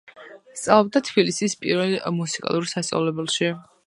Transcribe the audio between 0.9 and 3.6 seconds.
თბილისის პირველ მუსიკალურ სასწავლებელში.